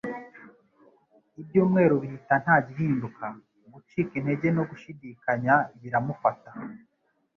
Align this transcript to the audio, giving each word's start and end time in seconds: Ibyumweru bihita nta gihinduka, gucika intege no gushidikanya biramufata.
Ibyumweru 1.41 1.93
bihita 2.01 2.35
nta 2.43 2.55
gihinduka, 2.67 3.25
gucika 3.73 4.11
intege 4.19 4.47
no 4.57 4.63
gushidikanya 4.69 5.55
biramufata. 5.79 6.49